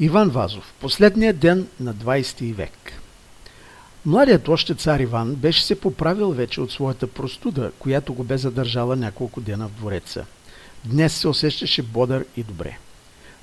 [0.00, 0.74] Иван Вазов.
[0.80, 2.92] Последният ден на 20 век.
[4.06, 8.96] Младият още цар Иван беше се поправил вече от своята простуда, която го бе задържала
[8.96, 10.24] няколко дена в двореца.
[10.84, 12.78] Днес се усещаше бодър и добре.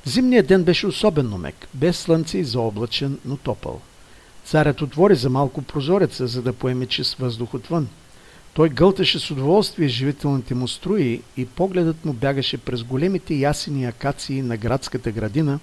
[0.05, 3.81] Зимният ден беше особено мек, без слънце и заоблачен, но топъл.
[4.46, 7.88] Царят отвори за малко прозореца, за да поеме чист въздух отвън.
[8.54, 14.42] Той гълташе с удоволствие живителните му струи и погледът му бягаше през големите ясени акации
[14.42, 15.60] на градската градина,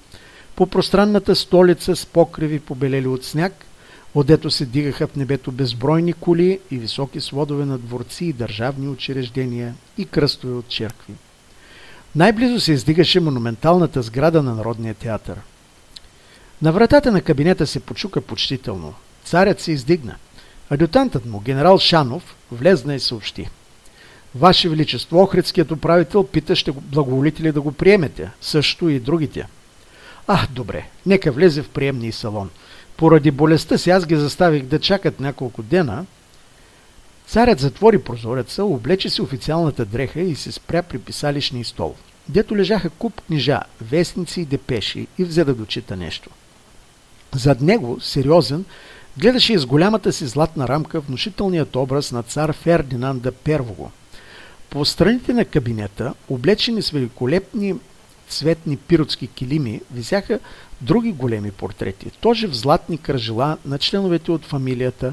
[0.59, 3.53] по пространната столица с покриви побелели от сняг,
[4.15, 9.75] отдето се дигаха в небето безбройни коли и високи сводове на дворци и държавни учреждения
[9.99, 11.15] и кръстове от черкви.
[12.17, 15.37] Най-близо се издигаше монументалната сграда на Народния театър.
[16.63, 18.95] На вратата на кабинета се почука почтително.
[19.25, 20.17] Царят се издигна.
[20.71, 23.49] Адютантът му, генерал Шанов, влезна и съобщи.
[24.35, 29.47] Ваше Величество, Охридският управител пита, ще го благоволите ли да го приемете, също и другите.
[30.31, 32.51] А, добре, нека влезе в приемния салон.
[32.97, 36.07] Поради болестта си аз ги заставих да чакат няколко дена.
[37.27, 41.95] Царят затвори прозореца, облече си официалната дреха и се спря при писалищния стол,
[42.29, 46.31] дето лежаха куп книжа, вестници и депеши и взе да дочита нещо.
[47.35, 48.65] Зад него, сериозен,
[49.19, 53.93] гледаше из голямата си златна рамка внушителният образ на цар Фердинанда Первого.
[54.71, 57.75] По страните на кабинета, облечени с великолепни
[58.29, 60.39] цветни пиротски килими, висяха
[60.81, 65.13] други големи портрети, тоже в златни кръжила на членовете от фамилията,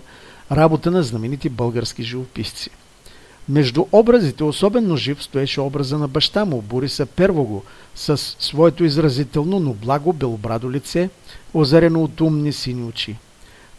[0.52, 2.70] работа на знаменити български живописци.
[3.50, 7.64] Между образите особено жив стоеше образа на баща му, Бориса Первого,
[7.96, 11.10] с своето изразително, но благо белобрадо лице,
[11.54, 13.16] озарено от умни сини очи.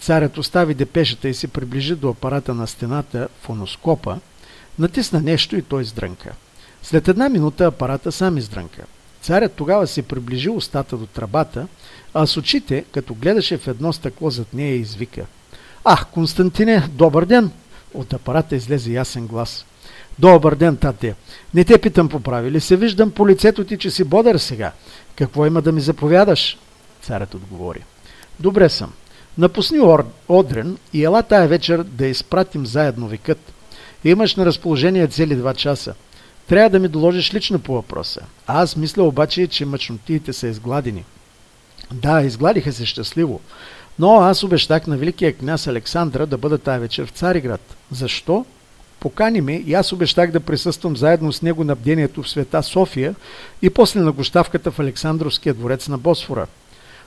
[0.01, 4.19] Царят остави депешата и се приближи до апарата на стената, фоноскопа,
[4.79, 6.34] натисна нещо и той издрънка.
[6.83, 8.84] След една минута апарата сам издрънка.
[9.27, 11.67] Царят тогава се приближи устата до трабата,
[12.15, 15.27] а с очите, като гледаше в едно стъкло зад нея, извика.
[15.85, 17.51] Ах, Константине, добър ден!
[17.95, 19.65] От апарата излезе ясен глас.
[20.19, 21.15] Добър ден, тате.
[21.55, 24.73] Не те питам поправи ли се, виждам по лицето ти, че си бодър сега.
[25.17, 26.59] Какво има да ми заповядаш?
[27.03, 27.85] Царят отговори.
[28.41, 28.92] Добре съм.
[29.39, 29.79] Напусни
[30.29, 33.53] Одрен и ела тая вечер да изпратим заедно викът.
[34.05, 35.95] Имаш на разположение цели два часа.
[36.48, 38.20] Трябва да ми доложиш лично по въпроса.
[38.46, 41.05] Аз мисля обаче, че мъчнотиите са изгладени.
[41.92, 43.40] Да, изгладиха се щастливо.
[43.98, 47.77] Но аз обещах на великия княз Александра да бъда тая вечер в Цариград.
[47.90, 48.45] Защо?
[49.01, 53.14] Покани ме и аз обещах да присъствам заедно с него на бдението в света София
[53.62, 56.46] и после на гощавката в Александровския дворец на Босфора.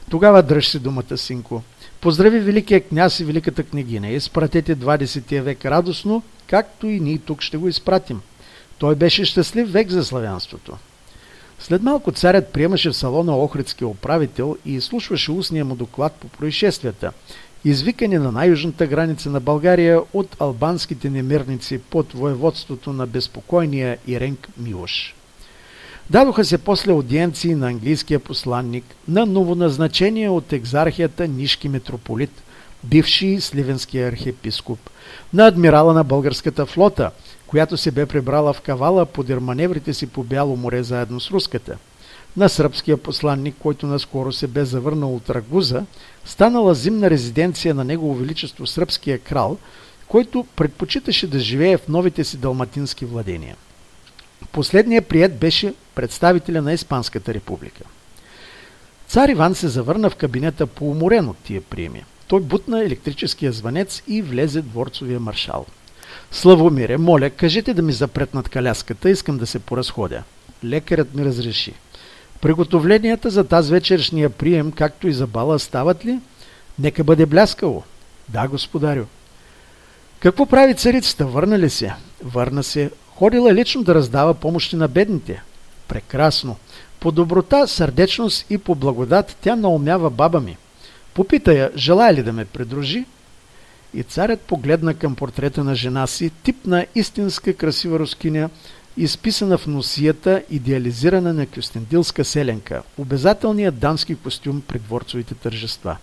[0.10, 1.64] Тогава дръж си думата, синко.
[2.02, 4.10] Поздрави великия княз и великата княгиня.
[4.10, 8.22] Изпратете 20 век радостно, както и ние тук ще го изпратим.
[8.80, 10.78] Той беше щастлив век за славянството.
[11.60, 17.12] След малко царят приемаше в салона Охридския управител и изслушваше устния му доклад по происшествията,
[17.66, 25.16] извикани на най-южната граница на България от албанските немирници под воеводството на безпокойния Иренк Милош.
[26.10, 32.44] Дадоха се после аудиенции на английския посланник, на новоназначение от екзархията Нишки митрополит,
[32.84, 34.80] бивши сливенския архиепископ,
[35.34, 37.12] на адмирала на българската флота–
[37.50, 41.78] която се бе прибрала в Кавала подир маневрите си по Бяло море заедно с руската.
[42.38, 45.86] На сръбския посланник, който наскоро се бе завърнал от Рагуза,
[46.26, 49.58] станала зимна резиденция на Негово Величество сръбския крал,
[50.08, 53.56] който предпочиташе да живее в новите си далматински владения.
[54.52, 57.84] Последният прият беше представителя на Испанската република.
[59.08, 62.04] Цар Иван се завърна в кабинета по уморен от тия приеми.
[62.28, 65.66] Той бутна електрическия звънец и влезе дворцовия маршал.
[66.32, 70.24] Славомире, моля, кажете да ми запретнат каляската, искам да се поразходя.
[70.64, 71.74] Лекарят ми разреши.
[72.42, 76.20] Приготовленията за тази вечершния прием, както и за бала, стават ли?
[76.80, 77.84] Нека бъде бляскало.
[78.30, 79.04] Да, господарю.
[80.20, 81.26] Какво прави царицата?
[81.26, 81.94] Върна ли се?
[82.24, 82.92] Върна се.
[83.08, 85.42] Ходила лично да раздава помощи на бедните.
[85.88, 86.56] Прекрасно.
[87.00, 90.58] По доброта, сърдечност и по благодат тя наумява баба ми.
[91.14, 93.06] Попита я, желая ли да ме придружи?
[93.94, 98.50] И царят погледна към портрета на жена си, тип на истинска красива рускиня,
[98.98, 105.98] изписана в носията, идеализирана на кюстендилска селенка, обязателният дански костюм при дворцовите тържества.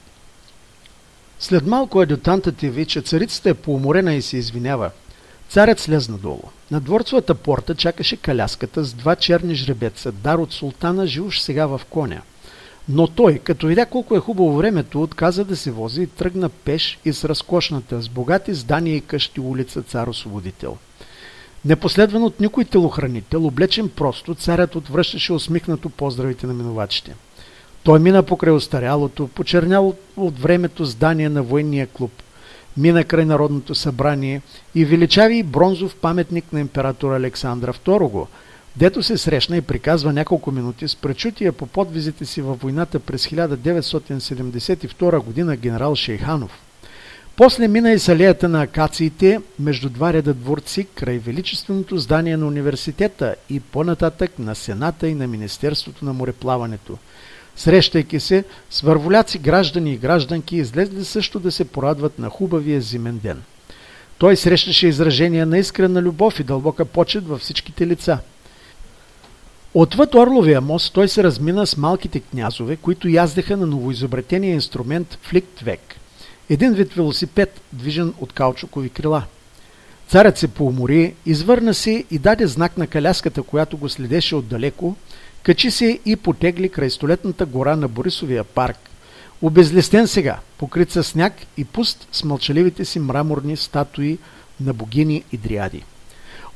[1.39, 4.91] След малко адютантът ви, че царицата е поуморена и се извинява.
[5.49, 6.43] Царят слез надолу.
[6.71, 11.81] На дворцовата порта чакаше каляската с два черни жребеца, дар от султана, живуш сега в
[11.91, 12.23] коня–
[12.89, 16.99] но той, като видя колко е хубаво времето, отказа да се вози и тръгна пеш
[17.05, 20.77] и с разкошната, с богати здания и къщи улица Цар Освободител.
[21.65, 27.15] Непоследван от никой телохранител, облечен просто, царят отвръщаше усмихнато поздравите на минувачите.
[27.83, 32.13] Той мина покрай остарялото, почерняло от времето здание на военния клуб,
[32.77, 34.43] мина край Народното събрание
[34.75, 38.27] и величави бронзов паметник на император Александра II,
[38.77, 43.27] дето се срещна и приказва няколко минути с пречутия по подвизите си във войната през
[43.27, 46.51] 1972 година генерал Шейханов.
[47.37, 53.35] После мина и с на акациите между два реда дворци край величественото здание на университета
[53.51, 56.99] и по-нататък на Сената и на Министерството на мореплаването.
[57.57, 63.19] Срещайки се с върволяци граждани и гражданки, излезли също да се порадват на хубавия зимен
[63.19, 63.43] ден.
[64.19, 68.19] Той срещаше изражения на искрена любов и дълбока почет във всичките лица.
[69.79, 75.81] Отвъд Орловия мост той се размина с малките князове, които яздеха на новоизобретения инструмент фликтвек–
[76.51, 79.23] един вид велосипед, движен от каучукови крила.
[80.09, 84.97] Царят се поумори, извърна се и даде знак на каляската, която го следеше отдалеко,
[85.43, 88.79] качи се и потегли край столетната гора на Борисовия парк.
[89.43, 94.19] Обезлестен сега, покрит със сняг и пуст с мълчаливите си мраморни статуи
[94.61, 95.85] на богини и дриади.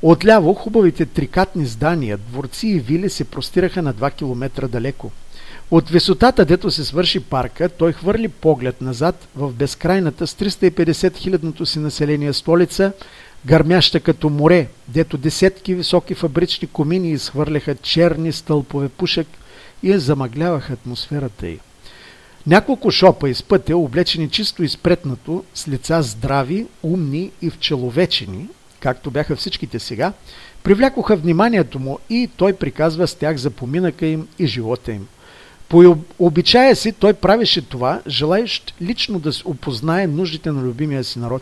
[0.01, 5.11] Отляво хубавите трикатни здания, дворци и вили се простираха на 2 км далеко–
[5.71, 11.65] от висотата, дето се свърши парка, той хвърли поглед назад в безкрайната с 350 хилядното
[11.65, 12.93] си население столица,
[13.45, 19.27] гърмяща като море, дето десетки високи фабрични комини изхвърляха черни стълпове пушек
[19.83, 21.59] и замъгляваха атмосферата й.
[22.47, 28.47] Няколко шопа из пътя, облечени чисто изпретнато, с лица здрави, умни и вчеловечени,
[28.81, 30.13] както бяха всичките сега,
[30.63, 35.07] привлякоха вниманието му и той приказва с тях за поминъка им и живота им–
[35.71, 41.41] по обичая си той правеше това, желаещ лично да опознае нуждите на любимия си народ.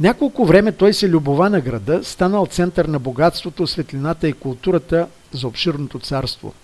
[0.00, 5.48] Няколко време той се любова на града, станал център на богатството, светлината и културата за
[5.48, 6.54] обширното царство.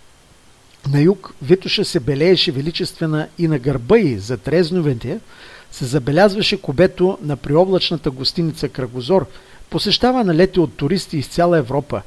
[0.90, 5.20] На юг Витоша се белееше величествена и на гърба й за трезновете
[5.72, 9.26] се забелязваше кубето на приоблачната гостиница Крагозор,
[9.70, 12.02] посещава лети от туристи из цяла Европа,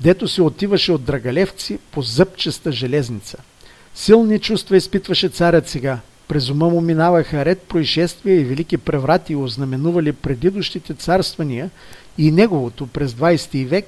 [0.00, 3.38] дето се отиваше от драгалевци по зъбчеста железница–
[3.94, 5.98] Силни чувства изпитваше царят сега.
[6.28, 11.70] През ума му минаваха ред происшествия и велики преврати, ознаменували предидущите царствания
[12.18, 13.86] и неговото през 20 век,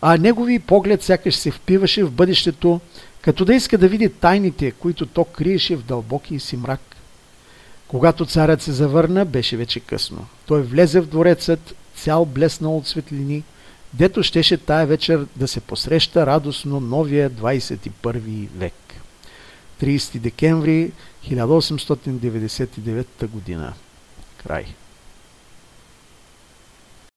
[0.00, 2.80] а негови поглед сякаш се впиваше в бъдещето,
[3.20, 6.96] като да иска да види тайните, които то криеше в дълбокия си мрак.
[7.88, 10.26] Когато царят се завърна, беше вече късно.
[10.46, 13.44] Той влезе в дворецът, цял блеснал от светлини,
[13.94, 18.74] дето щеше тая вечер да се посреща радостно новия 21 век.
[19.82, 20.92] 30 декември
[21.28, 23.72] 1899 година.
[24.46, 24.66] Край.